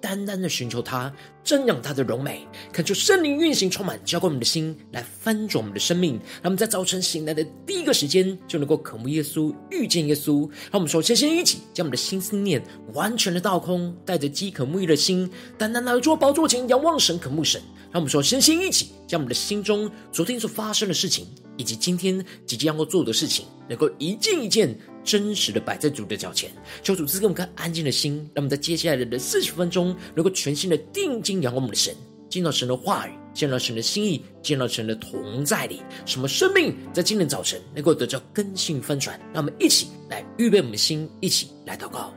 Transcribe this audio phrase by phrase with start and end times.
[0.00, 1.12] 单单的寻求他，
[1.44, 6.14] 瞻仰他的荣美，恳求圣灵运行，充满浇灌我们的心，来翻转我们的生命。
[6.42, 10.48] 让我们在早晨醒来的第一个时间，就能够渴慕耶稣，遇见耶稣。
[10.70, 12.62] 让我们首先先一起将我们的心思念
[12.94, 17.60] 完全的倒空，带着饥渴沐浴的心，单单来到宝座前仰望神，渴慕神。
[17.90, 21.26] 让我们首先先一起将我们的心中昨天所发生的事情，
[21.56, 24.78] 以及今天即将要做的事情，能够一件一件。
[25.08, 26.50] 真实的摆在主的脚前，
[26.82, 31.94] 求主赐给我们颗安静的心，让我们在接下来的四十分钟，能够全心的定睛仰望我们的神，
[32.28, 39.18] 见到神的话语，见到神的心意，见到神的同在里，什么生命在今天早晨能够得到更新翻转。
[39.32, 42.12] 让我们一起来预备我们的心，一起来祷告。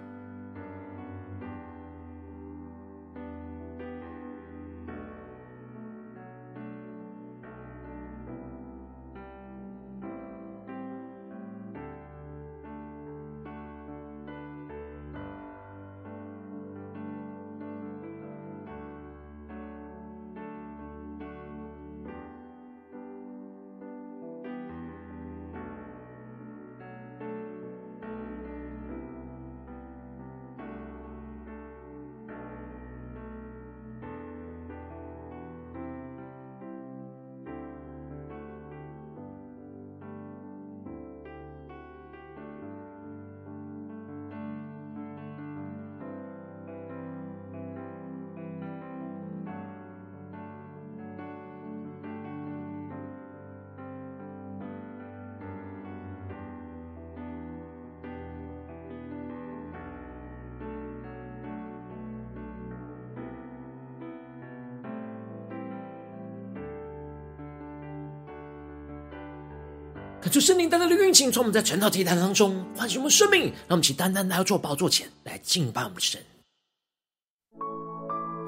[70.31, 76.21] 就圣灵单单的运行，从我们在晨祷祭坛当中唤醒我们生命，让我们起单单来到主宝座前来敬拜我们的神。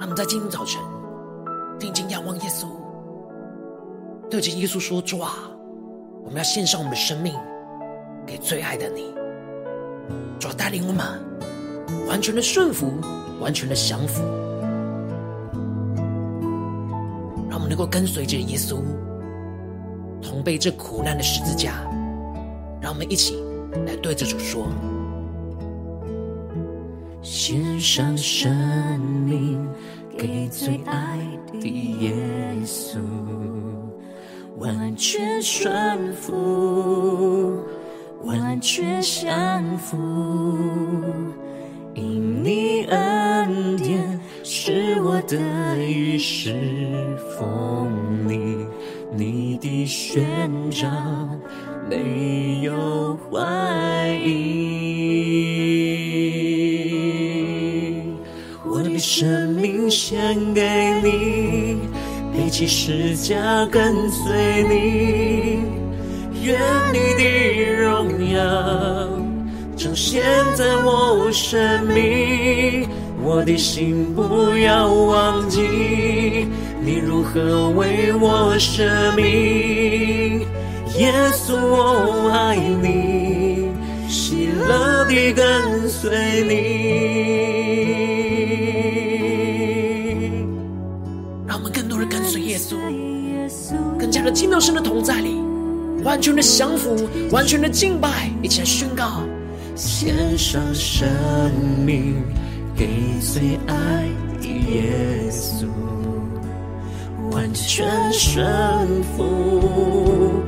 [0.00, 0.80] 我们在今天早晨
[1.78, 2.68] 定睛仰望耶稣，
[4.30, 5.34] 对着耶稣说：“主啊，
[6.24, 7.34] 我们要献上我们的生命
[8.26, 9.14] 给最爱的你。
[10.40, 11.22] 主啊，带领我们
[12.08, 12.98] 完全的顺服，
[13.40, 14.22] 完全的降服，
[17.50, 18.80] 让我们能够跟随着耶稣。”
[20.34, 21.74] 同背这苦难的十字架，
[22.80, 23.40] 让我们一起
[23.86, 24.66] 来对着主说：
[27.22, 28.52] 献上生
[28.98, 29.64] 命
[30.18, 31.20] 给最爱
[31.60, 32.12] 的耶
[32.66, 32.98] 稣，
[34.58, 37.60] 完全顺服，
[38.24, 39.96] 完全降服，
[41.94, 45.38] 因你恩典是我的
[45.78, 46.56] 一世
[47.38, 47.88] 丰
[48.28, 48.68] 盈。
[49.12, 50.24] 你的宣
[50.70, 50.88] 召
[51.88, 54.44] 没有怀疑，
[58.64, 60.18] 我的生命献
[60.52, 60.62] 给
[61.02, 61.76] 你，
[62.32, 65.60] 背起十架跟随你，
[66.42, 66.58] 愿
[66.92, 67.22] 你的
[67.82, 68.40] 荣耀
[69.76, 70.22] 彰显
[70.56, 72.88] 在我生命，
[73.22, 76.48] 我的心不要忘记。
[76.84, 80.40] 你如何为我舍命？
[80.98, 83.70] 耶稣，我爱你，
[84.06, 86.52] 喜乐地跟随你。
[91.46, 92.76] 让我们更多人跟随耶稣，
[93.98, 95.36] 更加的进到神的同在里，
[96.04, 96.94] 完全的降服，
[97.30, 99.22] 完全的敬拜，一起来宣告：
[99.74, 101.08] 献上生
[101.84, 102.22] 命
[102.76, 102.86] 给
[103.22, 104.06] 最爱
[104.38, 105.64] 的耶稣。
[107.34, 110.44] 完全顺服，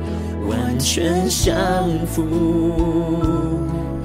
[0.47, 1.53] 完全降
[2.07, 2.23] 服，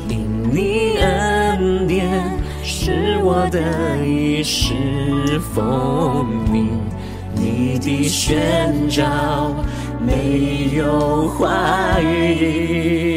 [0.09, 2.11] 因你恩典
[2.65, 3.61] 是我的
[4.05, 4.75] 一世
[5.55, 6.71] 丰盈，
[7.37, 9.55] 你的宣召
[10.05, 13.13] 没有怀疑。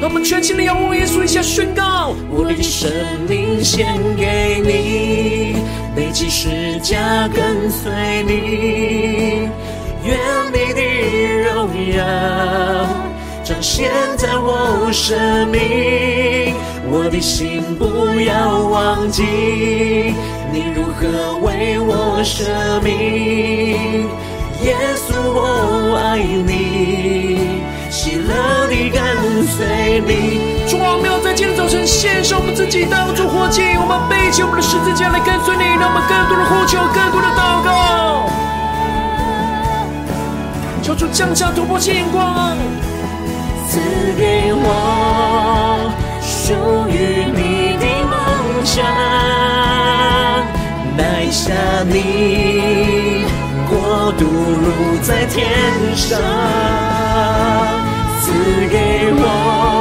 [0.00, 2.90] 让我们全心的仰望耶稣，一下宣告：我的生
[3.26, 5.56] 命献给你。
[5.98, 7.90] 背起十架跟随
[8.22, 9.50] 你，
[10.04, 10.16] 愿
[10.52, 10.80] 你的
[11.42, 12.04] 荣耀
[13.42, 16.54] 彰显在我生命，
[16.88, 19.24] 我的心不要忘记
[20.52, 22.44] 你如何为我舍
[22.84, 24.06] 命，
[24.62, 27.58] 耶稣我爱你，
[27.90, 29.02] 喜乐地跟
[29.48, 30.57] 随你。
[30.68, 33.62] 主啊，我们要在今天早晨献上我们自己，当作活祭。
[33.80, 38.28] 我们背起我们的十字架来跟随你，让我们更多的呼求，更多的祷告。
[40.82, 42.54] 求主降下突破性眼光，
[43.66, 43.80] 赐
[44.18, 46.52] 给我属
[46.92, 48.20] 于你的梦
[48.62, 48.84] 想，
[50.98, 51.50] 带下
[51.88, 53.24] 你
[53.70, 55.48] 国度如在天
[55.96, 56.20] 上，
[58.20, 58.32] 赐
[58.68, 59.77] 给我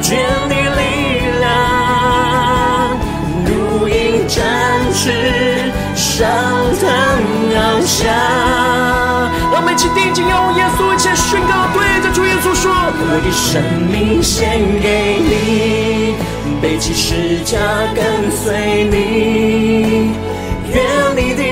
[0.00, 0.16] 跑不倦
[0.48, 0.80] 的力
[1.40, 1.50] 量，
[3.44, 4.42] 如鹰展
[4.94, 5.04] 翅
[5.94, 6.26] 上
[6.80, 6.88] 腾
[7.52, 7.54] 翱
[7.84, 8.08] 翔。
[9.52, 13.62] 让我们一起定睛用耶稣，一起宣告，对着主耶稣说：我的生
[13.92, 16.14] 命献给你，
[16.62, 17.58] 背起十架
[17.94, 20.12] 跟随你，
[20.72, 20.82] 愿
[21.14, 21.42] 你的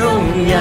[0.00, 0.02] 荣
[0.48, 0.56] 耀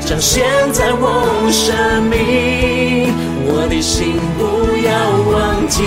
[0.00, 3.14] 彰显在我生命。
[3.46, 4.42] 我的心不
[4.80, 4.90] 要
[5.30, 5.82] 忘记，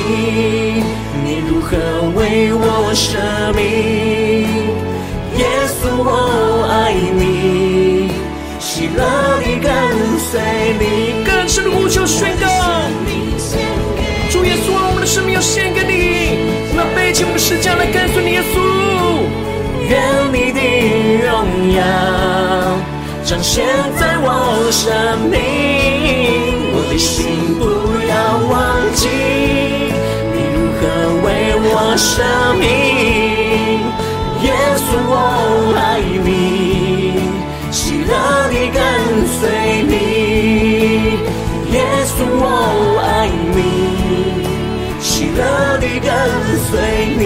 [1.24, 1.78] 你如何
[2.16, 3.18] 为我舍
[3.56, 3.62] 命，
[5.38, 6.10] 耶稣我
[6.70, 8.12] 爱你。
[8.60, 9.02] 喜乐
[9.42, 9.66] 地跟
[10.20, 10.40] 随
[10.80, 12.46] 你，更深的呼求宣告。
[14.30, 16.38] 主耶稣，我们的生命要献给你，
[16.70, 18.56] 我们要背起我们的十架来跟随你，耶稣。
[19.90, 19.92] 愿
[20.34, 20.60] 你的
[21.26, 21.32] 荣
[21.74, 21.80] 耀
[23.24, 23.66] 彰显
[23.98, 24.86] 在我生
[25.32, 25.97] 命，
[26.98, 27.64] 我的心不
[28.08, 28.16] 要
[28.50, 28.58] 忘
[28.96, 29.06] 记，
[30.34, 30.82] 你如何
[31.22, 31.28] 为
[31.62, 32.10] 我舍
[32.58, 32.66] 命，
[34.42, 34.50] 耶
[34.82, 35.14] 稣我
[35.78, 36.28] 爱你。
[37.72, 38.10] 喜乐
[38.50, 38.82] 地跟
[39.28, 39.40] 随
[39.84, 39.94] 你，
[41.72, 41.78] 耶
[42.08, 42.44] 稣我
[43.06, 43.60] 爱你。
[45.00, 46.10] 喜乐地跟
[46.66, 46.74] 随
[47.16, 47.22] 你，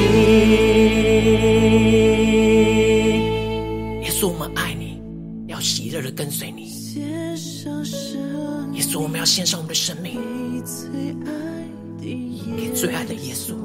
[4.04, 5.02] 耶稣我们爱你，
[5.48, 6.51] 要喜乐地跟随。
[9.02, 10.22] 我们要献上我们的生命，
[12.00, 13.56] 给最爱的耶稣。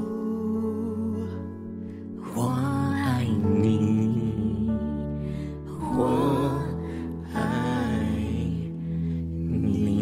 [2.35, 3.23] 我爱
[3.61, 4.71] 你，
[5.69, 6.59] 我
[7.35, 7.41] 爱
[9.45, 9.93] 你。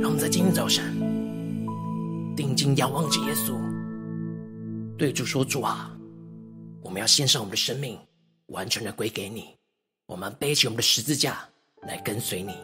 [0.00, 0.84] 让我们在今天早晨
[2.36, 3.58] 定睛仰望着耶稣，
[4.96, 5.90] 对主说：“主啊，
[6.80, 7.98] 我们要献上我们的生命，
[8.46, 9.56] 完全的归给你。
[10.06, 11.48] 我们背起我们的十字架
[11.86, 12.54] 来跟随你。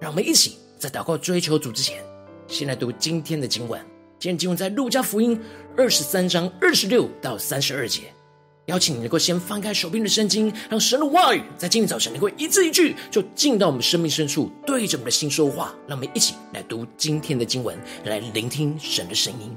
[0.00, 2.02] 让我们一起在祷告追求主之前，
[2.48, 3.80] 先来读今天的经文。
[4.18, 5.40] 今天经文在路加福音
[5.76, 8.02] 二十三章二十六到三十二节。”
[8.66, 15.74] 邀请你能够先翻开手边的圣经，让神的话语在今天早晨能够一字一句就进到我们生命深处，对着我们的心说话。
[15.88, 19.50] 让我们一起来读今天的经文，来聆听神的声音。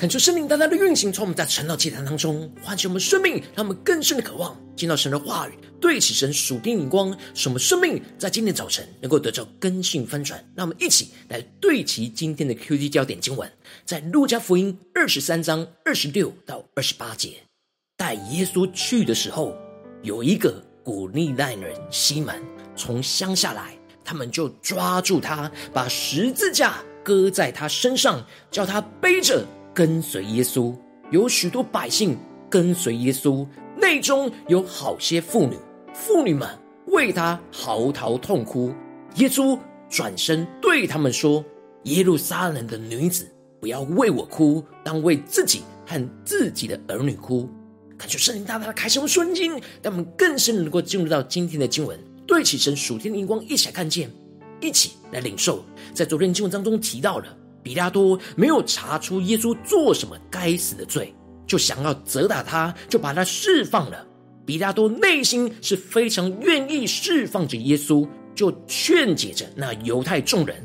[0.00, 10.42] 恳求圣灵大大的运行，从我们在晨祷祭坛当中唤起我们生命，让我们更深的渴望见到神的话语，对齐神属天眼光，使我们生命在今天早晨能够得到更新翻转。
[10.54, 13.52] 让我们一起来对齐今天的 QT 焦点经文，
[13.84, 17.34] 在路加福音二十三章二十六到二十八节。
[17.98, 19.54] 带耶稣去的时候，
[20.02, 22.42] 有一个古利奈人西门
[22.74, 29.44] 从乡下来，他们就抓住他，把十字架搁在他身上，叫他背着。
[29.72, 30.74] 跟随耶稣，
[31.10, 32.16] 有许多百姓
[32.48, 33.46] 跟随耶稣，
[33.76, 35.56] 内中有好些妇女，
[35.94, 36.48] 妇女们
[36.86, 38.72] 为他嚎啕痛哭。
[39.16, 39.58] 耶稣
[39.88, 41.44] 转身对他们说
[41.84, 43.28] ：“耶路撒冷的女子，
[43.60, 47.48] 不要为我哭，当为自己和自己的儿女哭。”
[47.96, 49.50] 感谢圣灵大大的开启我们瞬间，
[49.82, 54.10] 让我们更深能够进入到今天的经文，对起神属天的荧光，一起来看见，
[54.60, 55.64] 一起来领受。
[55.92, 57.36] 在昨天经文当中提到了。
[57.62, 61.14] 比拉多没有查出耶稣做什么该死的罪，
[61.46, 64.06] 就想要责打他，就把他释放了。
[64.46, 70.56] 比拉多内心是非常愿意释放着耶稣，就劝解着那犹太众人。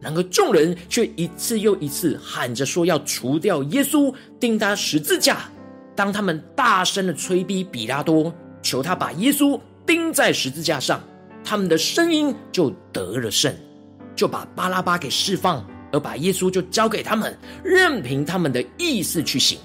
[0.00, 5.48] 然而众人却一次又一次喊着说要除掉耶稣，钉他十字架。
[5.96, 8.32] 当他们大声的催逼比拉多，
[8.62, 11.02] 求他把耶稣钉在十字架上，
[11.42, 13.54] 他们的声音就得了胜，
[14.14, 15.64] 就把巴拉巴给释放。
[15.94, 19.56] 而把耶稣就交给他们，任凭他们的意思去行。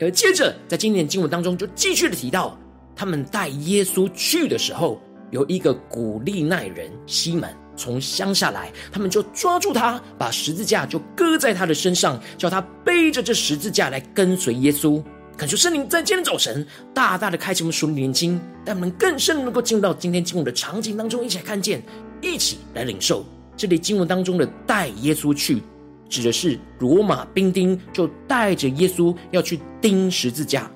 [0.00, 2.58] 而接着，在今天经文当中，就继续的提到，
[2.96, 4.98] 他们带耶稣去的时候，
[5.30, 15.02] 有一个古利奈人西门从乡下来，他们就抓住他，把十字架就搁在他的身上，叫他背着这十字架来跟随耶稣。
[15.36, 21.82] 恳求圣灵在今天早晨大大的开启我们属灵的眼睛，让我们更深能够进入到今天经文的场景当中，一起来看见，
[22.20, 23.24] 一起来领受。
[23.56, 25.62] 这里经文当中的带耶稣去，
[26.08, 30.70] 指的是罗马兵丁就带着耶稣要去钉十字架。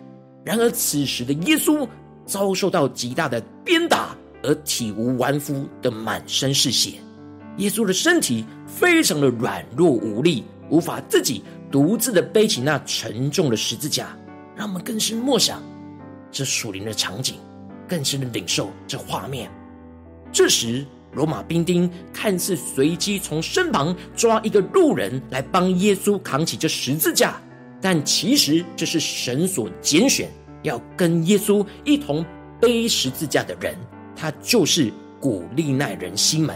[0.44, 1.88] 然而此时的耶稣
[2.24, 6.92] 遭受到极大的鞭打，而体无完肤的满身是血。
[7.56, 11.42] 耶稣的身体非常的软弱无力，无法自己
[11.72, 14.16] 独自的背起那沉重的十字架。
[14.54, 15.62] 让我们更深默想
[16.30, 17.36] 这属灵的场景，
[17.88, 19.50] 更深的领受这画面。
[20.30, 20.84] 这时。
[21.16, 27.40] 罗马兵丁看似随机从身旁抓一个路人来帮耶稣扛起这十字架，
[27.80, 30.28] 但其实这是神所拣选
[30.62, 32.22] 要跟耶稣一同
[32.60, 33.74] 背十字架的人，
[34.14, 36.54] 他就是古利奈人西门。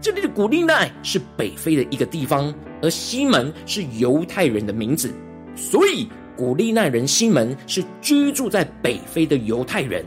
[0.00, 5.12] 这里的古利奈是北非的一个地方，而西门是犹太人的名字，
[5.54, 10.02] 所以古利奈人西门是居住在北非的犹太人。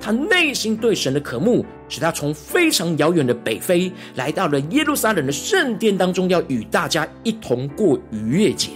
[0.00, 8.70] 他内心对神的渴慕，使他从非常遥远的北非来到了耶路撒冷的圣殿当中，要与大家一同过逾越节。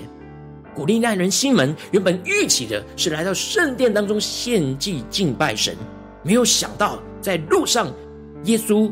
[0.75, 5.76] 古利奈人心门原本预期的是来到圣殿当中献祭敬拜神，
[6.23, 7.93] 没有想到在路上，
[8.45, 8.91] 耶稣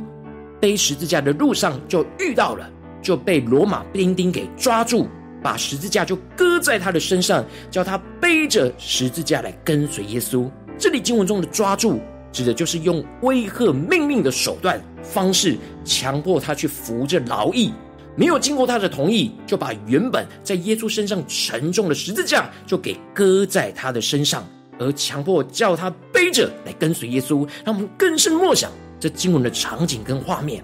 [0.60, 2.70] 背十字架的路上就遇到了，
[3.00, 5.08] 就被罗马兵丁给抓住，
[5.42, 10.48] 把十字架就搁在他的身上，叫他背着十字架来跟随耶稣。
[10.78, 11.98] 这里经文中的抓住。
[12.32, 17.72] 指的就是用威吓命令的手段方式，强迫他去服这劳役，
[18.16, 24.46] 没有经过他的同意，就把原本在耶稣身上沉重的十字架就给搁在他的身上，
[24.78, 27.46] 而强迫叫他背着来跟随耶稣。
[27.64, 30.62] 让我们更深默想这经文的场景跟画面。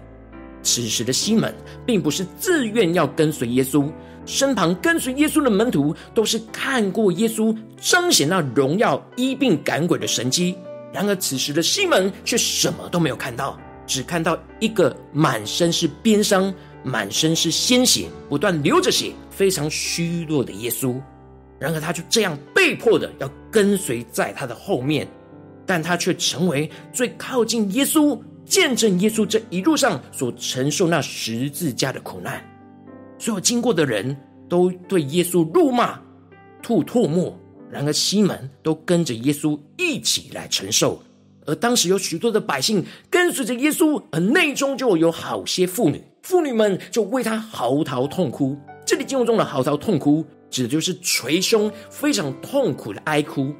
[0.63, 1.55] 此时的西门
[1.85, 3.89] 并不是自愿要跟随耶稣，
[4.25, 10.57] 身旁跟随耶稣的门徒都是看过耶稣彰显那荣耀医病赶鬼的神迹。
[10.97, 20.99] 然而，此时的西门却什么都没有看到，只看到一个满身是鞭伤、满身是鲜血、不断流着血、非常虚弱的耶稣。
[21.59, 25.07] 然而，他就这样被迫的要跟随在他的后面，
[25.67, 32.43] 但他却成为最靠近耶稣、见证耶稣这一路上所承受那十字架的苦难。
[33.19, 34.17] 所有经过的人
[34.49, 36.01] 都对耶稣辱骂、
[36.63, 37.39] 吐唾沫。
[37.71, 41.03] 然而，西门都跟着耶稣一起来承受，
[41.45, 48.57] 而当时有许多的百姓跟随着耶稣，而内中就有好些妇女，妇女们就为他嚎啕痛哭。
[48.85, 53.53] 这里经文中的嚎啕痛哭，指的就是捶胸、非常痛苦的哀哭。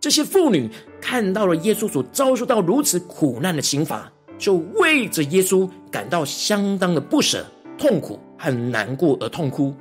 [0.00, 0.68] 这些妇女
[1.00, 7.46] 看到了耶稣所遭受到如此苦难的刑罚，就为着耶稣感到相当的不舍、
[7.78, 9.72] 痛苦和难过而痛哭。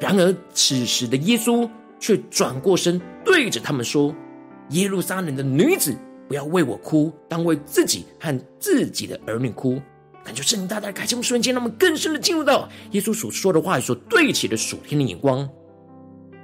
[0.00, 1.68] 然而，此时的耶稣。
[2.00, 4.12] 却转过身对着他们说
[4.70, 5.94] ：“耶路撒冷的女子，
[6.26, 9.80] 不要为我哭，当为自己和自己的儿女哭。”
[10.24, 15.48] 感觉圣灵大大开启我们瞬间，让我们更深的进入到耶稣所说的话所对齐的属天的眼光。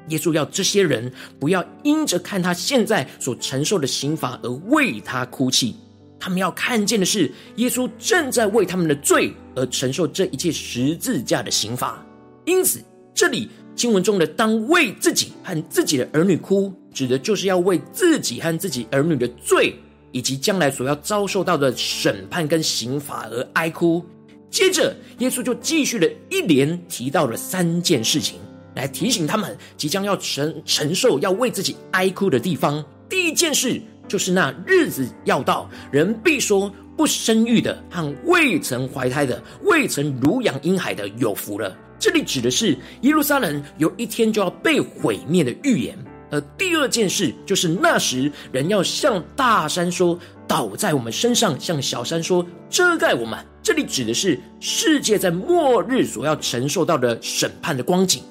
[0.09, 5.77] 耶稣要这些人不要因着看他现在所承受的刑罚而为他哭泣，
[6.19, 12.03] 他们要看见的是耶稣正在为他们的罪而承受这一切十字架的刑罚。
[12.45, 12.81] 因此，
[13.15, 19.75] 这里经文中的“当为自己和自己的儿女哭”，指的就是要为自己和自己儿女的罪，
[20.11, 24.05] 以及将来所要遭受到的审判跟刑罚而哀哭。
[24.51, 28.41] 接着，耶稣就继续了一连提到了三件事情。
[28.75, 32.85] 来提醒他们即将要承承受、要为自己哀哭的地方。
[33.09, 41.75] 第一件事就是那日子要到，人必说不生育的和未曾怀胎的、未曾乳养婴孩的有福了。
[41.99, 45.97] 这里指的是耶路撒冷有一天就要被毁灭的预言。
[46.31, 53.39] 而第二件事就是那时人要向大山说倒在我们身上，向小山说遮盖我们。
[53.63, 58.23] 这里指的是世界在末日所要承受到的审判的光景。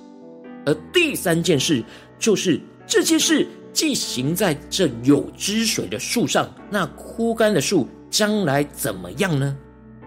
[0.66, 1.84] 而第三件事
[2.20, 9.56] 就是这些事既行在这有汁水的树上，那枯干的树将来怎么样呢？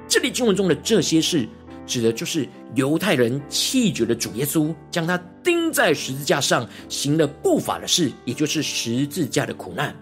[0.07, 1.47] 这里经文中的这些事，
[1.89, 9.93] 指的就是犹太人弃绝的主耶稣，将他钉在十字架上，行了不法的事，也就是十字架的苦难。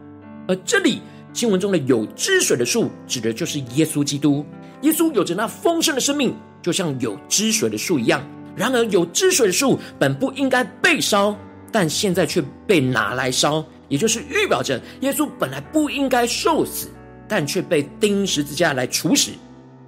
[0.49, 1.01] 而这里
[1.33, 4.45] 经文中的有汁水的树，指的就是耶稣基督。
[4.83, 8.23] 耶稣有着那丰盛的生命，就像有汁水的树一样。
[8.57, 11.37] 然而，有汁水的树本不应该被烧，
[11.71, 16.89] 但现在却被拿来烧，也就是预表着耶稣本来不应该受死，
[17.29, 19.31] 但却被钉十字架来处死。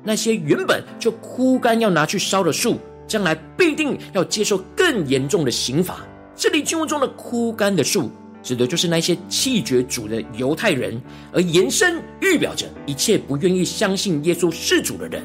[0.02, 5.98] 那些原本就枯干要拿去烧的树，将来必定要接受更严重的刑罚。
[6.36, 8.10] 这里经文中的枯干的树，
[8.42, 11.00] 指的就是那些弃绝主的犹太人，
[11.32, 15.22] 而延伸预表着一切不愿意相信耶稣是主的人。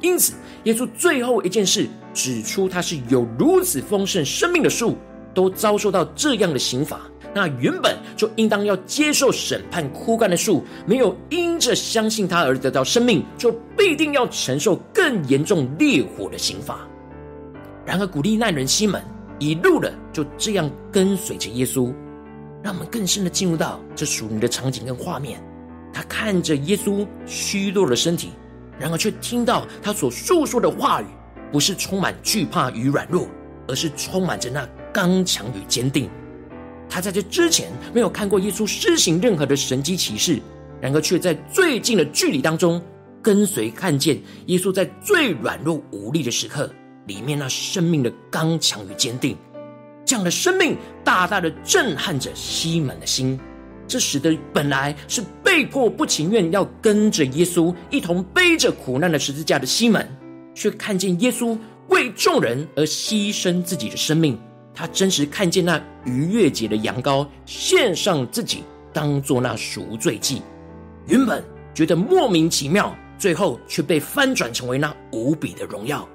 [0.00, 0.32] 因此，
[0.64, 4.96] 耶稣最后一件事指出，他是有如此丰盛生命的树，
[5.34, 7.00] 都遭受到这样的刑罚。
[7.34, 16.80] 那原本就应当要接受审判枯干的树，没有因着相信他而得到生命，就必定要承受更严重烈火的刑罚。
[17.86, 19.02] 然而，古利奈人西门
[19.38, 21.92] 一路的就这样跟随着耶稣，
[22.62, 25.42] 让我们更深的进入到这属灵的场景跟画面。
[25.92, 28.30] 他看着耶稣虚弱的身体。
[28.78, 31.06] 然而，却听到他所诉说的话语，
[31.52, 33.26] 不是充满惧怕与软弱，
[33.68, 36.08] 而是充满着那刚强与坚定。
[36.90, 40.40] 他在这之前没有看过耶稣施行任何的神迹奇事，
[40.80, 42.82] 然而却在最近的距离当中
[43.22, 46.68] 跟随看见耶稣在最软弱无力的时刻
[47.06, 49.36] 里面那生命的刚强与坚定。
[50.04, 53.38] 这样的生命大大的震撼着西门的心。
[53.86, 60.08] 这使得本来是被迫不情愿要跟着耶稣一同背着苦难的十字架的西门，
[60.54, 64.38] 却看见耶稣为众人而牺牲自己的生命。
[64.74, 70.42] 他真实看见那逾越节的羊羔献上自己，当做那赎罪祭。
[71.06, 71.42] 原本
[71.74, 76.08] 觉得莫名其妙，最后却被翻转成为那无比的荣耀。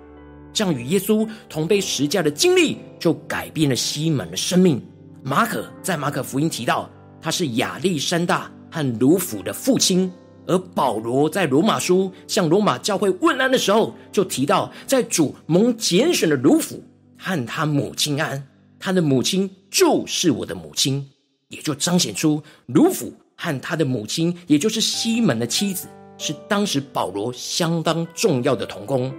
[0.53, 4.81] 这样与耶稣同被十架的经历，就改变了西门的生命。
[5.21, 6.89] 马可在马可福音提到。
[7.21, 10.11] 他是亚历山大和鲁孚的父亲，
[10.45, 16.83] 而保罗在罗马书向罗马教会问安的时候，就提到在主蒙拣选的鲁孚
[17.25, 18.47] 和他母亲安，
[18.79, 21.09] 他的母亲就是我的母亲，
[21.47, 25.87] 也就彰显出鲁府和他的母亲，也就是西门的妻子，
[26.19, 29.11] 是当时保罗相当重要的同工。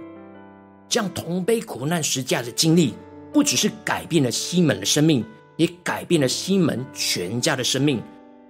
[0.87, 2.93] 这样同背苦难十架的经历，
[3.33, 5.21] 不只是改变了西门的生命。
[5.57, 7.99] 也改变了西门全家的生命，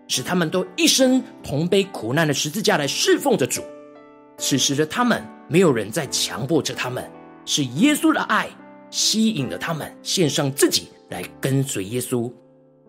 [0.10, 3.64] 使他们都一生同背苦难的十字架来侍奉着主。
[4.38, 7.10] 此时的他们，没有人在强迫着他们，
[7.46, 8.50] 是耶稣的爱
[8.90, 12.32] 吸引了他们，献上自己来跟随耶稣。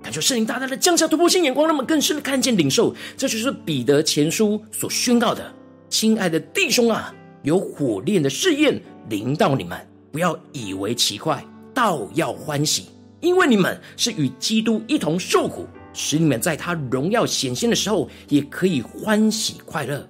[0.03, 2.95] 感谢圣灵大大的降下突破性眼光，让我们更深的看见领受。
[3.17, 5.53] 这就是彼得前书所宣告的：
[5.89, 9.77] 亲爱的弟兄啊，有火炼的试验临到你们，
[10.13, 12.87] 不要以为奇怪，倒要欢喜。
[13.21, 20.09] 因为你们是与基督一同受苦，使你们在他荣耀显现的时候，也可以欢喜快乐。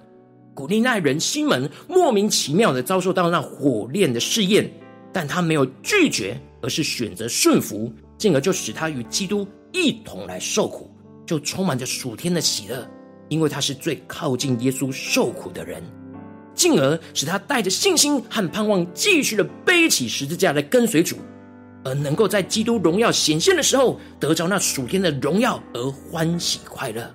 [0.53, 4.69] 古利奈人西门莫名其妙的遭受到那火炼的试验，
[5.11, 10.89] 但他没有拒绝，而是选择顺服，进而就使他与基督一同来受苦，
[11.25, 12.87] 就充满着属天的喜乐，
[13.27, 15.83] 因为他是最靠近耶稣受苦的人，
[16.53, 21.17] 进而使他带着信心和盼望，继续的背起十字架来跟随主。
[21.85, 27.09] 而能够在基督荣耀显现的时候，得着那属天的荣耀而欢喜快乐。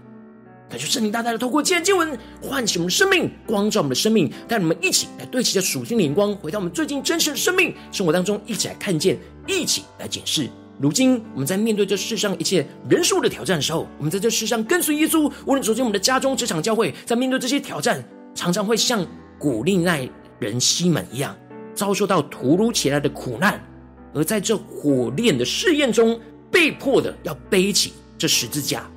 [0.74, 10.50] 感谢圣灵大大的透过今天经文唤醒我们的生命，光照我们的生命，带我们一起来对齐着属天的眼光，回到我们最近真实的生命生活当中，一起来看见，一起来检视。
[10.80, 18.02] 如今我们在面对这世上一切人数的挑战的时候，我们在这世上跟随耶稣，无论走进我们的家中、职场、教会，在面对这些挑战，
[18.34, 19.06] 常常会像
[19.38, 20.08] 古利奈
[20.40, 21.36] 人西门一样，
[21.72, 23.64] 遭受到突如其来的苦难，
[24.12, 28.90] 而在这火炼的试验中，被迫的要背起这十字架。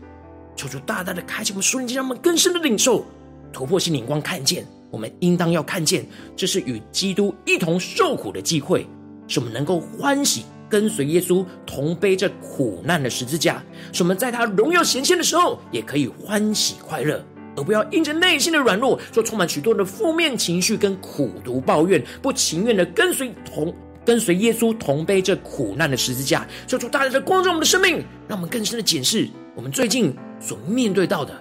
[0.57, 3.05] 求主大大的开启我们属灵，让我们更深的领受，
[3.53, 8.85] 突破性眼光，看见我们应当要看见，这是与基督一同受苦的机会，
[9.27, 10.43] 使我们能够欢喜。
[10.69, 17.23] 跟随耶稣同背着苦难的十字架，使我们在他荣耀显现的时候，也可以欢喜快乐，
[17.55, 26.45] 而不要因着内心的软弱，就充满许多的负面情绪跟苦毒抱怨，不情愿的跟随同跟随耶稣同背着苦难的十字架。
[26.67, 31.33] 求主大大的光照我们的生命，让我们更深的检视我们最近所面对到的，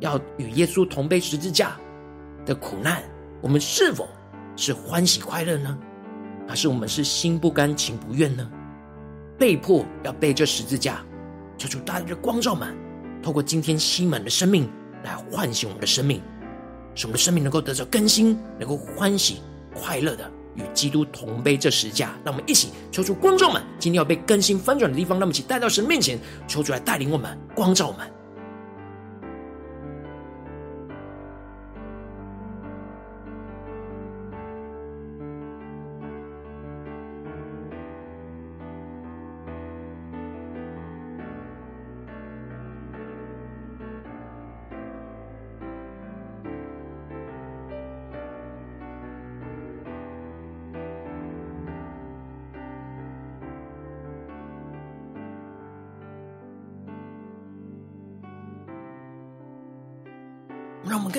[0.00, 1.76] 要与耶稣同背十字架
[2.46, 3.02] 的苦难，
[3.40, 4.08] 我们是否
[4.56, 5.76] 是欢喜快乐呢？
[6.46, 8.48] 还是我们是心不甘情不愿呢？
[9.38, 11.02] 被迫要背这十字架，
[11.58, 12.76] 求主大大的光照们，
[13.22, 14.70] 透过今天西门的生命
[15.02, 16.20] 来唤醒我们的生命，
[16.94, 19.40] 使我们的生命能够得着更新，能够欢喜
[19.74, 22.14] 快乐的与基督同背这十字架。
[22.24, 28.06] 让我们一起求主光照们，今天要被更新翻转的地方，让我们一起带到神面前，求主来带领我们，光照我们。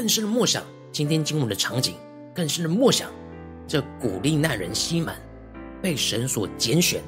[0.06, 1.96] 更深的默想今天经文的场景，
[2.32, 3.10] 更深的默想
[3.68, 5.16] 这古利奈人西门
[5.82, 7.02] 被神所拣选，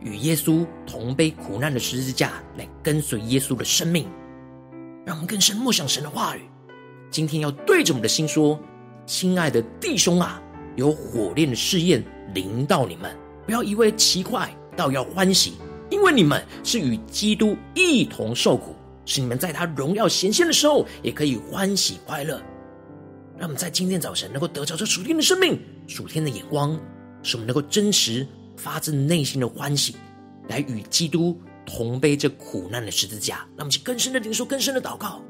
[0.00, 4.08] 与耶稣同背苦难的十字架来跟随耶稣的生命。
[5.04, 6.40] 让我们更深默想神的话语。
[7.10, 8.58] 今天要对着我们的心说
[9.04, 10.40] ：“亲爱的弟兄啊，
[10.76, 15.58] 有火炼的试验临到你们，不要以为奇怪，倒要欢喜，
[15.90, 18.74] 因为你们是与基督一同受苦。”
[19.10, 22.40] 使你们在他荣耀显现的时候，也可以欢喜快乐。
[23.36, 26.78] 让我们在今天早晨能够得着这属天的生命、属天的眼光，
[27.20, 28.24] 使我们能够真实
[28.56, 29.96] 发自内心的欢喜，
[30.48, 33.38] 来与基督同背这苦难的十字架。
[33.56, 35.20] 让我们去更深的领受、更深的祷告。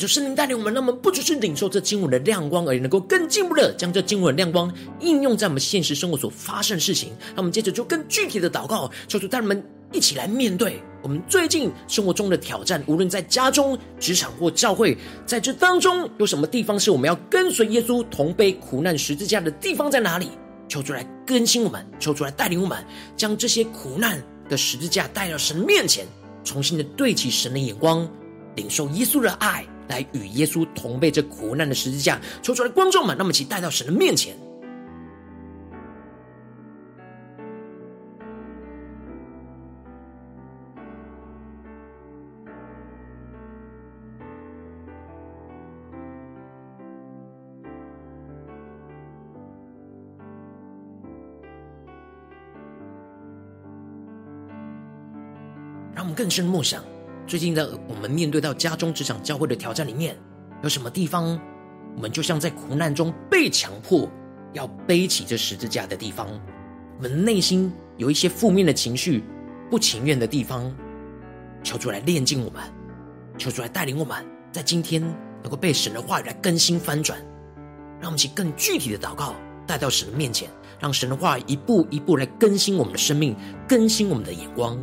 [0.00, 7.12] 就圣灵带领我们，让我们不只是领受这经文的亮光而已，能够更进一步的将这经文的亮光应用在我们现实生活所发生的事情。
[7.34, 20.30] 那我们接着就更具体的祷告，求主带我们一起来面对我们最近生活中的挑战，无论在家中、职场或教会，在这当中有什么地方是我们要跟随耶稣同背苦难十字架的地方在哪里？
[20.66, 22.82] 求主来更新我们，求主来带领我们，
[23.16, 26.06] 将这些苦难的十字架带到神面前，
[26.42, 28.08] 重新的对齐神的眼光，
[28.54, 29.66] 领受耶稣的爱。
[29.90, 34.34] 来与耶稣同被这苦难的十字架，抽出来观众们，那么请带到神的面前。
[55.92, 56.82] 让我们更深的默想。
[57.30, 60.16] 最近的我们面对到家中、职场、教会的挑战里面，
[60.64, 61.40] 有什么地方，
[61.94, 64.10] 我们就像在苦难中被强迫
[64.52, 66.26] 要背起这十字架的地方，
[66.96, 69.22] 我们内心有一些负面的情绪、
[69.70, 70.74] 不情愿的地方，
[71.62, 72.60] 求主来炼净我们，
[73.38, 75.00] 求主来带领我们，在今天
[75.40, 77.16] 能够被神的话语来更新翻转，
[78.00, 79.36] 让我们一起更具体的祷告
[79.68, 83.36] 带到神的面前，让神的话一步一步来更新我们的生命，
[83.68, 84.76] 更新我们的眼光。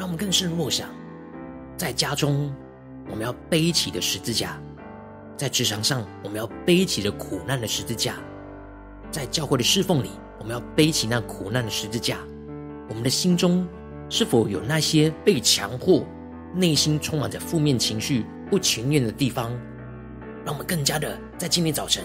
[0.00, 0.88] 让我们更深的默想，
[1.76, 2.50] 在家中
[3.10, 4.58] 我们要背起的十字架，
[5.36, 8.14] 在职场上我们要背起的苦难的十字架，
[9.10, 10.08] 在教会的侍奉里
[10.38, 12.16] 我们要背起那苦难的十字架。
[12.88, 13.68] 我们的心中
[14.08, 16.02] 是否有那些被强迫、
[16.54, 19.52] 内心充满着负面情绪、不情愿的地方？
[20.46, 22.02] 让我们更加的在今天早晨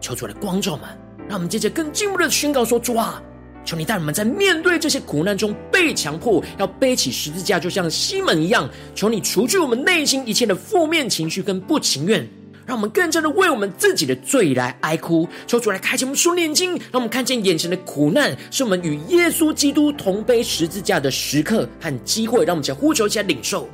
[0.00, 0.88] 求主来光照们，
[1.28, 3.22] 让我们接着更进一步的宣告说：主啊！
[3.66, 8.70] 求你带我们在面对这些苦难中被强迫要背起十字架，就像西门一样。
[8.94, 12.26] 求你除去我们内心一切的负面情绪跟不情愿，
[12.64, 15.28] 让我们更加的为我们自己的罪来哀哭。
[15.48, 22.44] 求主来开启我们属灵眼睛，让我们看见眼前的苦难是我们与耶稣基督同背十字架的时刻和机会。
[22.44, 23.68] 让我们一起来呼求，一起来领受。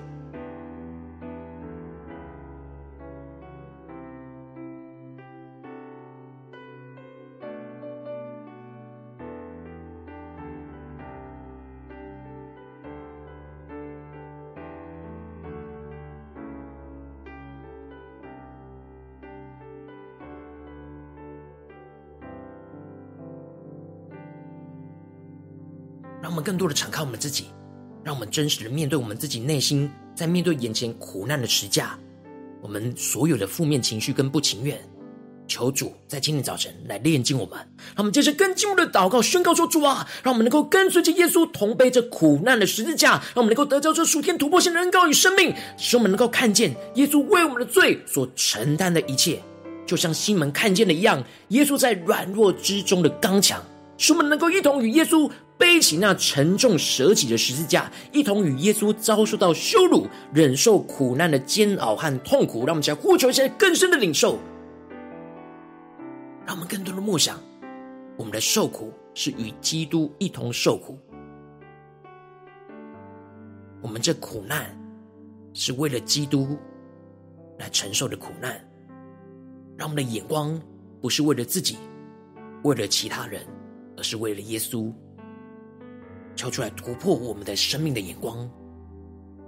[26.43, 27.47] 更多的敞开我们自己，
[28.05, 31.99] 让我们真实的面对我们自己内心，在面对眼前苦难的实价，
[32.61, 34.79] 我们所有的负面情绪跟不情愿，
[35.47, 37.59] 求主在今天早晨来炼净我们。
[37.95, 49.41] 让我们接着更进一步的祷告，宣告说：主啊，让我们能够跟随着耶稣同背着苦难的十字架，让我们能够得着这属天突破性的恩膏与生命，使我们能够看见耶稣为我们的罪所承担的一切，
[49.87, 53.63] 就像西门看见的一样，耶稣在软弱之中的刚强。
[54.03, 62.67] 使我们能够一同与耶稣背起那沉重舍己的十字架，一同与耶稣遭受到羞辱、忍受苦难的煎熬和痛苦。
[62.67, 64.41] 让我们将呼求一些更深的领受，
[66.45, 67.39] 让我们更多的默想，
[68.17, 70.99] 我们的受苦是与基督一同受苦。
[73.81, 74.77] 我们这苦难
[75.55, 76.59] 是为了基督
[77.57, 78.61] 来承受的苦难。
[79.77, 80.61] 让我们的眼光
[81.01, 81.79] 不是为了自己，
[82.65, 83.47] 为了其他人。
[84.03, 84.93] 是为了耶稣，
[86.35, 88.39] 求出来突破我们的生命的眼光，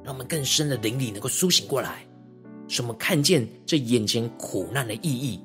[0.03, 2.07] 让我们更深的灵里能够苏醒过来，
[2.69, 5.41] 使我们看见这眼前苦难的意义，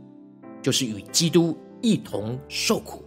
[0.62, 3.04] 就是与基督一同受苦。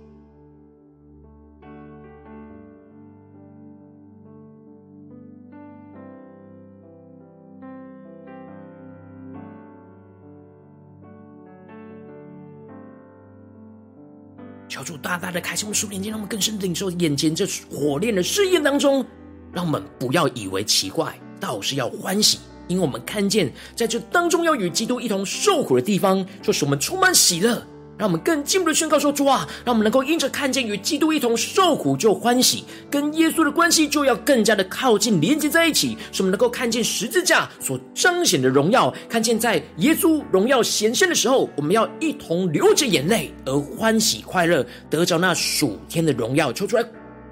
[14.82, 19.04] 求主大大的开心我们属灵，让我们更深的领受眼前这火炼的试验当中，
[19.52, 27.62] 让我们不要以为奇怪，倒是要欢喜，因为我们看见在这当中要与基督一同受苦的地方，就是我们充满喜乐。
[27.98, 46.84] 让我们更进一步的宣告说：主啊，让我们能够因着看见与基督一同受苦就欢喜，跟耶稣的关系就要更加的靠近连接在一起，使我们能够看见十字架所彰显的荣耀，看见在耶稣荣耀显现的时候，我们要一同流着眼泪而欢喜快乐，得着那属天的荣耀，求出来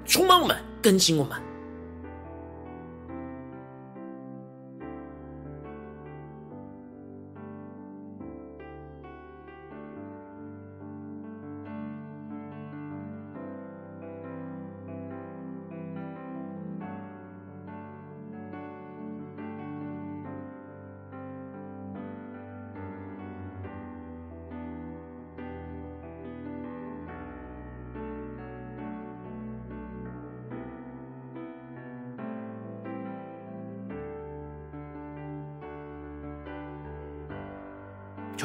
[0.05, 1.50] 充满我们，更新我们。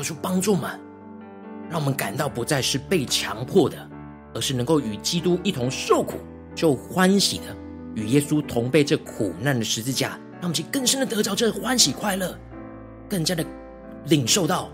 [0.07, 0.71] 主帮助们，
[1.69, 3.77] 让我们感到不再是被强迫的，
[4.33, 6.19] 而是能够与基督一同受苦，
[6.55, 7.45] 就欢喜的
[7.97, 12.39] 与耶稣同背这苦难的十字架，让我们去更深的得着这欢喜快乐，
[13.09, 13.45] 更加的
[14.05, 14.71] 领受到，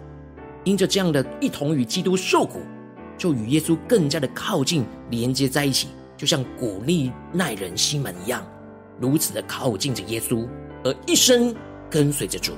[0.64, 2.60] 因着这样的一同与基督受苦，
[3.16, 8.46] 就与耶稣更加的靠近连接在一起，就像古利奈人心门一样，
[9.00, 10.46] 如此的靠近着耶稣，
[10.84, 11.54] 而一生
[11.88, 12.52] 跟随着主。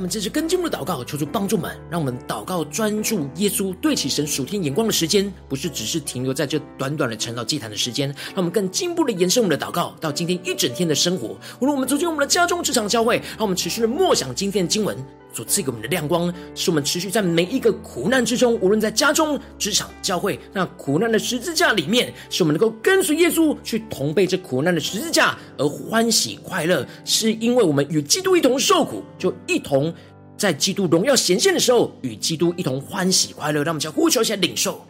[0.00, 11.38] 我们这次跟进入的祷告，求主帮助们，让我们祷告专注耶稣，对起神属天眼光的时间，不是只是停留在这短短的晨祷祭坛的时间，让我们更进一步的延伸我们的祷告到今天一整天的生活。
[11.60, 14.96] 无论我们走进我们的家中、职场、教会，让我们持续的默想今天的经文
[15.32, 29.92] 所赐给我们的亮光，使我们持续在每一个苦难之中，无论在家中、职场、教会，那苦难的十字架里面，使我们能够跟随耶稣去同背这苦难的十字架而欢喜快乐，是因为我们与基督一同受苦，就一同。
[30.36, 34.82] 在基督荣耀显现的时候，与基督一同欢喜快乐，让我们将呼求起来领受。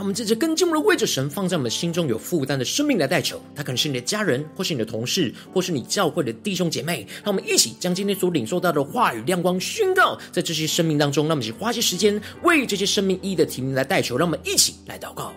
[0.00, 7.06] 让我们这次跟进我们的为着神放在我们心中有负担的生命来代求，他可能是你的家人，或是你的同事，或是你教会的弟兄姐妹。
[7.22, 11.26] 让我们一起将今天所领受到的话语亮光宣告在这些生命当中。
[11.28, 14.16] 让我们一起花些时间为这些生命一一的提名来代求。
[14.16, 15.34] 让我们一起来祷告。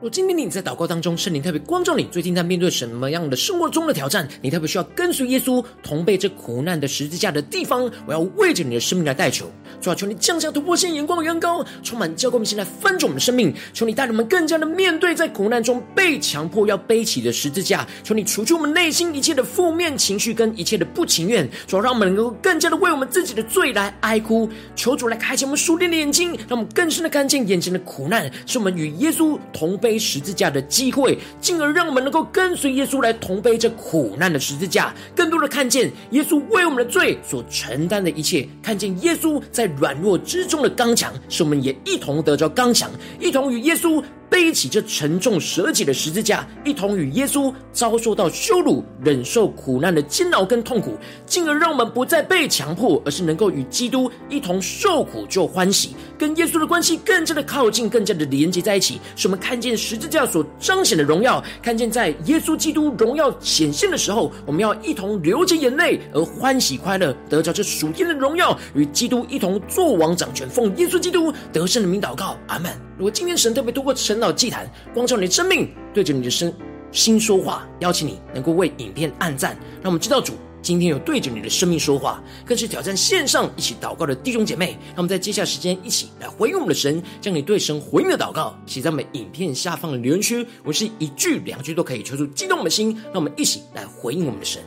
[0.00, 4.26] 若今天你在祷告当中，圣灵特别光照你，最近在面对什么样的生活中的挑战？
[4.40, 9.52] 你特别需要跟随耶稣同被这苦难的十字架的地方，我要为着你的生命来代求。
[9.80, 13.54] 主啊，求你降下突破性眼光的恩膏，充满教灌我们，现在翻转我们的生命。
[13.72, 17.86] 求你带领我们更加的面对在苦难中被强迫要背起的十字架。
[18.02, 21.48] 求你除去我们内心一切的负面情绪跟一切的不情愿。
[21.66, 24.48] 主啊，让我们能够更加的为我们自己的罪来哀哭。
[24.76, 44.02] 求主来开启我们属灵的眼睛，让我们更深的看见眼前的苦难，是我们与耶稣同背十字架的机会，进而让我们能够跟随耶稣来同背这苦难的十字架，更多的看见耶稣为我们的罪所承担的一切，看见耶稣在软弱之中的刚强，使我们也一同得着刚强，一同与耶稣。
[44.30, 59.00] 背起这沉重舍己的十字架，一同与耶稣遭受到羞辱、忍受苦难的煎熬跟痛苦，进而让我们不再被强迫，而是能够与基督一同受苦就欢喜，跟耶稣的关系更加的靠近，更加的连接在一起。
[59.16, 72.89] 使我们看见十字架所彰显的荣耀，看见在耶稣基督荣耀显现的时候，我们要一同流着眼泪而欢喜快乐，得着这属天的荣耀，与基督一同作王掌权，奉耶稣基督得胜的名祷告，阿门。
[73.00, 76.54] 如果今天神特别透过晨祷祭坛光照你的生命，对着你的身
[76.92, 84.76] 心说话，邀请你能够为影片按赞，让我们知道主今天有对着你的生命说话，更是挑战线上一起祷告的弟兄姐妹。
[84.88, 94.60] 让我们在接下来时间一起来回应我们的神，将你对神回应的祷告写在我们影片下方的留言区，我是一句两句都可以求出激动我们的心，让我们一起来回应我们的神。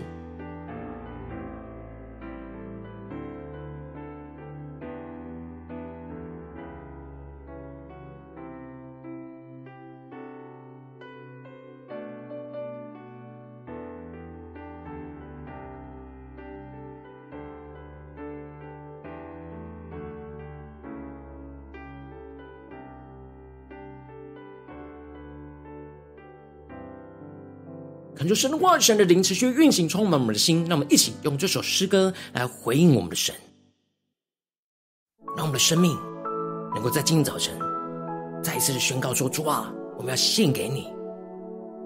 [28.24, 30.66] 恳求神的话语、神的灵持续运行，充满我们的心。
[30.70, 33.36] 让我们一起用这首诗歌来回应我们的神，
[35.36, 35.94] 让我们的生命
[36.74, 37.54] 能够在今天早晨
[38.42, 40.88] 再一次的宣告说：主啊，我们要献给你，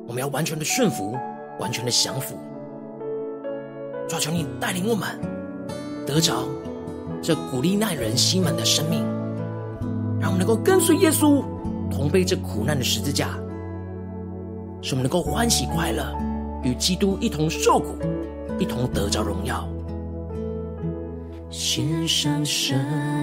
[0.07, 1.17] 我们要完全的顺服，
[1.59, 2.37] 完全的降服。
[4.07, 5.19] 主啊，求你带领我们
[6.05, 6.47] 得着
[7.19, 9.03] 这古利奈人心门的生命，
[10.19, 11.43] 让我们能够跟随耶稣
[11.89, 13.29] 同背这苦难的十字架，
[14.83, 16.15] 使我们能够欢喜快乐，
[16.67, 17.95] 与基督一同受苦，
[18.59, 19.67] 一同得着荣耀。
[21.49, 22.77] 献上生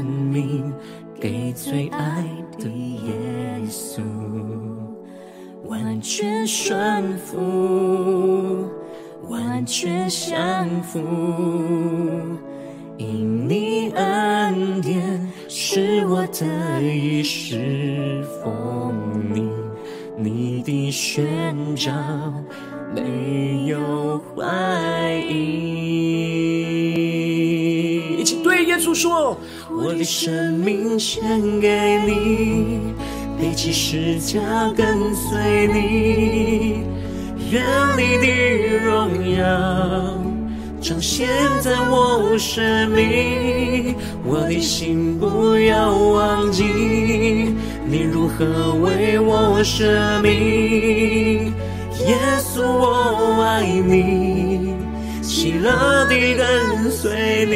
[0.04, 0.72] 命
[1.20, 2.24] 给最爱
[2.58, 4.00] 的耶稣，
[5.66, 8.66] 完全顺服，
[9.28, 10.98] 完全降服。
[12.96, 18.94] 因你恩典是我得以侍奉
[19.34, 19.50] 你，
[20.16, 21.92] 你的宣召
[22.94, 25.34] 没有怀疑。
[28.18, 29.36] 一起对耶稣说：
[29.70, 31.22] 我的生命献
[31.60, 32.78] 给你，
[33.38, 34.40] 背起十架
[34.76, 36.78] 跟随你，
[37.50, 37.62] 愿
[37.96, 38.26] 你的
[38.84, 39.44] 荣耀
[40.80, 41.28] 彰显
[41.60, 46.64] 在我生命，我的心不要忘记，
[47.86, 51.52] 你如何为我舍命。
[52.06, 54.74] 耶稣，我爱你，
[55.22, 57.54] 喜乐地跟随你。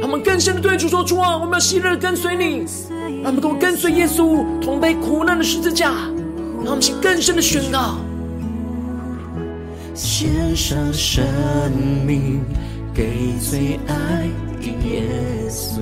[0.00, 2.64] 他们更深的对主说：主啊，我们要喜乐地跟随你，
[3.22, 5.90] 让我们都跟随耶稣，同背苦难的十字架，
[6.62, 7.96] 让我们去更深的宣告。
[9.94, 11.24] 献上生
[12.06, 12.40] 命
[12.94, 14.28] 给最爱
[14.60, 15.02] 的耶
[15.50, 15.80] 稣，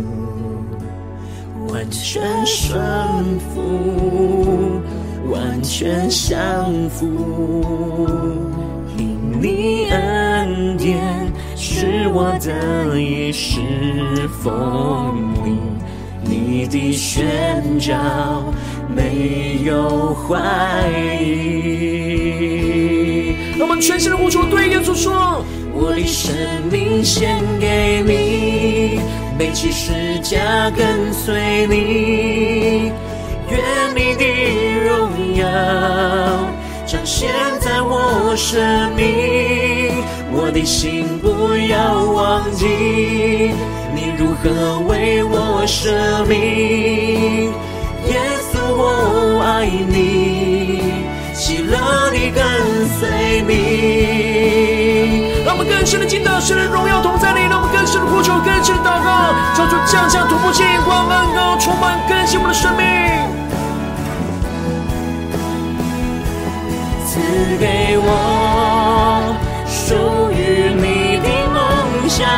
[1.70, 4.80] 完全顺服，
[5.30, 8.06] 完全相服。
[8.96, 10.98] 因你恩典
[11.56, 13.60] 是我得以侍
[14.42, 15.58] 奉你，
[16.22, 17.94] 你的宣召
[18.88, 20.38] 没有怀
[21.20, 21.26] 疑。
[23.58, 26.34] 让我们全心的呼求，对耶稣说：“我的生
[26.70, 29.00] 命献给你，
[29.38, 32.92] 背起十架跟随你，
[33.96, 34.24] 你的
[34.84, 35.42] 荣耀
[36.86, 37.30] 彰显
[37.60, 39.90] 在我生命。
[40.30, 42.66] 我的心不要忘记，
[43.94, 45.90] 你如何为我舍
[46.28, 47.50] 命。
[48.06, 48.20] 耶
[48.52, 50.82] 稣，我爱你。”
[51.32, 51.76] 喜乐
[52.10, 52.42] 地跟
[52.98, 53.52] 随你，
[55.44, 62.84] 让我们更深的进到神的荣耀同在里，让我们更深的呼求，更深的祷告，求主降下突破性眼光，恩充满更新我们的生命，
[67.16, 67.22] 赐
[67.56, 69.34] 给我
[69.66, 69.96] 属
[70.32, 71.56] 于你的梦
[72.10, 72.28] 想，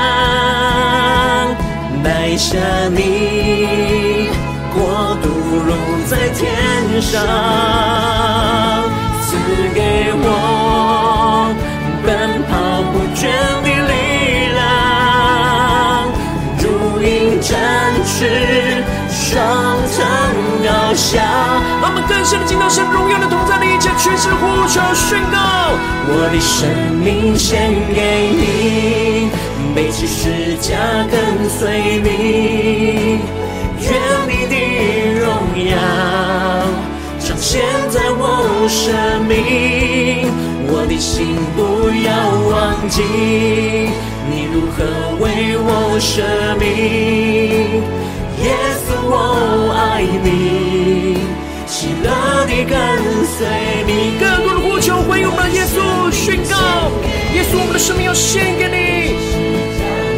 [2.04, 2.06] 带
[2.36, 2.56] 下
[2.88, 4.30] 你
[4.72, 4.78] 国
[5.20, 5.26] 度
[5.66, 5.74] 如
[6.06, 6.38] 在天
[7.02, 7.10] 上。
[9.26, 9.34] 赐
[9.74, 9.80] 给
[10.14, 10.24] 我
[12.06, 12.06] 奔
[12.44, 12.52] 跑
[12.92, 13.20] 不倦
[13.64, 13.92] 的力
[14.54, 14.62] 量，
[16.60, 16.62] 如
[17.02, 17.06] 鹰
[17.40, 17.50] 展
[18.06, 18.84] 翅，
[19.28, 19.36] 双
[19.92, 19.96] 腾
[20.64, 21.20] 高翔。
[21.80, 25.36] 让我们更深的进到神荣耀的同在里，一起全心呼求宣告：
[26.08, 26.64] 我的生
[26.96, 29.28] 命献给你，
[29.74, 30.78] 背起十架
[31.12, 33.20] 跟随你，
[33.84, 33.86] 愿
[34.26, 34.54] 你的
[35.20, 35.26] 荣
[35.68, 35.76] 耀。
[37.20, 37.60] 彰显
[37.90, 38.96] 在我生
[39.28, 40.32] 命，
[40.66, 41.60] 我的心不
[42.00, 42.08] 要
[42.48, 42.56] 忘
[42.88, 42.96] 记，
[44.30, 44.76] 你如何
[45.20, 45.24] 为
[45.60, 45.68] 我
[46.00, 46.22] 舍
[46.58, 46.64] 命。
[48.42, 48.46] 耶
[48.86, 51.16] 稣，我爱你，
[51.66, 52.76] 喜乐地跟
[53.24, 53.36] 随
[53.86, 54.18] 你。
[54.20, 56.54] 更多的呼求，回应我们的耶稣，宣告：
[57.34, 59.16] 耶稣，我们的生命要献给你，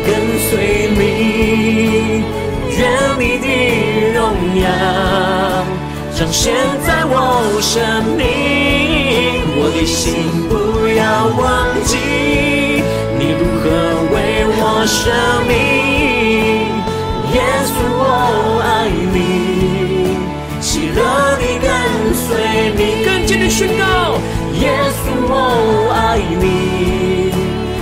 [0.05, 0.11] 跟
[0.51, 2.25] 随你，
[2.77, 2.79] 愿
[3.19, 3.47] 你的
[4.13, 4.21] 荣
[4.61, 4.65] 耀。
[6.17, 6.53] 彰显
[6.85, 7.15] 在我
[7.63, 7.79] 生
[8.17, 8.21] 命，
[9.57, 10.53] 我的心不
[10.99, 11.01] 要
[11.39, 11.41] 忘
[11.85, 11.97] 记，
[13.19, 13.71] 你如何
[14.13, 14.17] 为
[14.59, 15.01] 我舍
[15.47, 15.90] 命。
[17.33, 18.03] 耶稣，我
[18.65, 19.17] 爱你，
[20.61, 20.99] 喜乐
[21.39, 21.69] 你跟
[22.15, 22.27] 随
[22.77, 22.81] 你。
[23.05, 24.19] 更坚的宣告，
[24.59, 25.33] 耶稣，我
[25.95, 27.31] 爱你，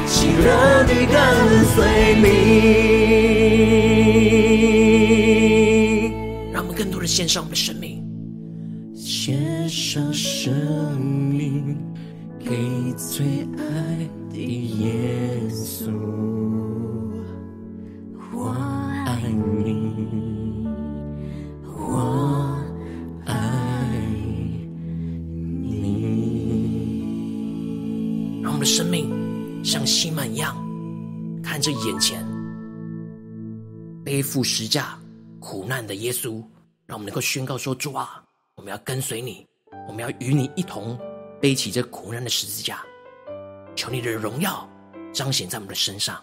[0.06, 0.46] 喜乐
[0.84, 1.16] 你跟
[1.74, 1.76] 随
[2.22, 2.26] 你。
[6.52, 7.74] 让我们更多的献上我们的生
[34.28, 34.98] 负十架
[35.40, 36.44] 苦难的耶稣，
[36.84, 38.22] 让我们能够宣告说：主啊！
[38.56, 39.46] 我们要跟随你，
[39.88, 40.98] 我们要与你一同
[41.40, 42.84] 背起这苦难的十字架，
[43.74, 44.68] 求你的荣耀
[45.14, 46.22] 彰显在我们的身上，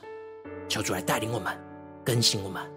[0.69, 1.57] 求主来带领我们，
[2.05, 2.74] 更新我们。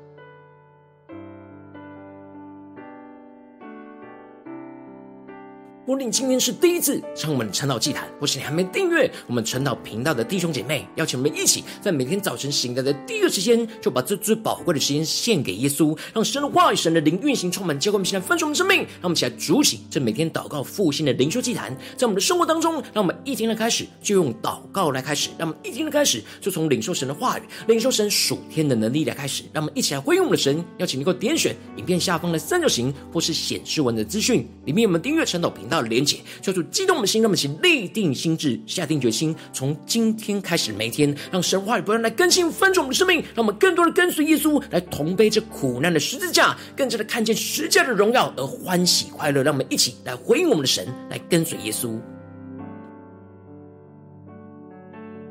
[5.88, 30.62] 如果你今天是第一次上我们的晨祷祭坛，或是你还没订阅我们晨祷频道的弟兄姐妹，邀请我们一起在每天早晨醒来的第一个时间，就把这最宝贵的时间献给耶稣，让神的话语、神的灵运行充满，结果我们现在分盛我们生命，让我们一起来主起这每天祷告复兴的灵修祭坛，在我们的生活当中，让我们一天的开始就用祷告来开始，让我们一天的开始就从领受神的话语、领受神属天的能力来开始，让我们一起来回应我们的神。
[30.76, 49.42] 邀请你给我点选影片下方的三角形，或是显示文的资讯，里面有我们订阅晨祷频道连接，叫做激动的心，让我们一起立定心智，下定决心，从今天开始，每天让神话语不断来更新翻转我们的生命，让我们更多的跟随耶稣，来同背这苦难的十字架，更加的看见十字架的荣耀而欢喜快乐。
[49.42, 51.98] 让我们一起来回应我们的神，来跟随耶稣。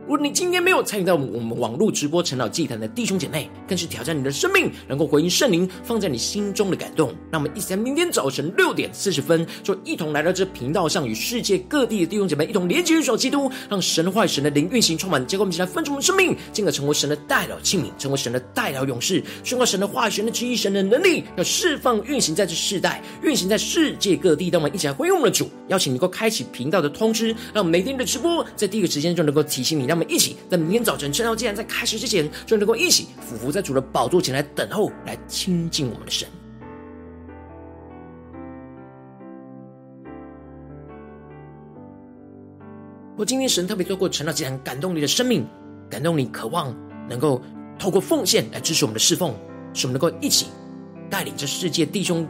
[0.07, 7.13] 如果你今天没有参与到我们网络直播晨祷祭坛的弟兄姐妹，更是挑战你的生命，能够回应圣灵放在你心中的感动。
[7.29, 15.27] 让我们一起在明天早晨六点四十分，就一同来到这频道上，与世界各地的弟兄姐妹一同连接、与基督，让神的话、神的灵运行充满。
[15.27, 24.47] 结果我们一起来分盛生命，进而成为神的代祷器皿，成为神的代祷勇士，宣告神的话语、神的旨意、神的能力，要释放运行在这世代，运行在世界各地。
[24.47, 36.27] 让我们一起来回应我们的主，邀请你能够开启频道的通知，让我们每天的直播在第一个时间就能够提醒你，让我们一起在明天早晨，晨祷祭坛在开始之前，就能够一起俯伏在主的宝座前来等候，来亲近我们的神。
[43.17, 45.43] 我今天神特别透过晨祷祭坛感动你的生命，
[45.89, 46.71] 感动你渴望
[47.09, 47.41] 能够
[47.79, 49.33] 透过奉献来支持我们的侍奉，
[49.73, 50.45] 使我们能够一起
[51.09, 52.27] 带领着世界弟兄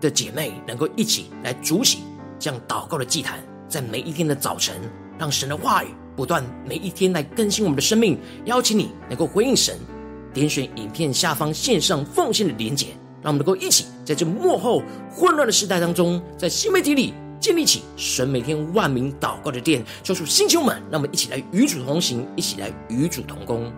[0.00, 2.00] 的姐妹，能够一起来筑起
[2.40, 3.38] 这样祷告的祭坛，
[3.68, 4.74] 在每一天的早晨，
[5.16, 5.94] 让神的话语。
[6.16, 9.78] 不断每一天来更新我们的生命，邀请你能够回应神，
[10.32, 12.86] 点选影片下方线上奉献的连结，
[13.22, 23.70] 让我们能够一起在这幕后混乱的时代当中，在新媒体里建立起神每天万名祷告的殿，救出星球们，让我们一起来与主同行，一起来与主同工。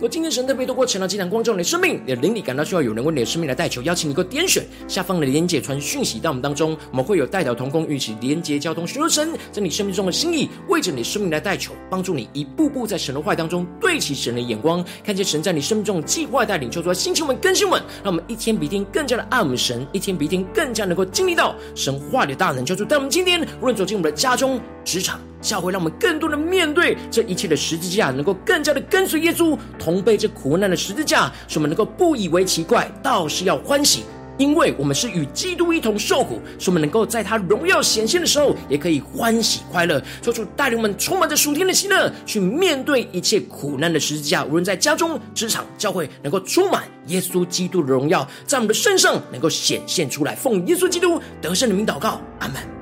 [0.00, 25.20] 若今天神特别透过晨祷祭坛光照你的生命，你的灵里感到需要有人为你的生命来代求，邀请你给我点选下方的连结传讯息到我们当中，我们会有代祷同工，与其连结交通，寻求神在你生命中的心意，为着你生命来代求，帮助你一步步在神的话当中对齐神的眼光，看见神在你生命中的计划带领，求主来兴起我们更新我们，让我们一天比一天更加的爱我们神，一天比一天更加能够经历到神话里的大能，求主带我们今天无论走进我们的家中、职场。
[25.40, 34.04] 教会让我们更多的面对这一切的十字架，能够更加的跟随耶稣，同背这苦难的十字架，使我们能够不以为奇怪，倒是要欢喜，
[34.36, 40.02] 因为我们是与基督一同受苦，使我们能够在他荣耀显现的时候，也可以欢喜快乐。
[40.20, 50.34] 求主带领我们充满着属天的喜乐，去面对一切苦难的十字架，无论在家中、职场、教会，能够充满耶稣基督的荣耀，在我们的身上能够显现出来。
[50.34, 52.77] 奉耶稣基督得胜的名祷告，阿门。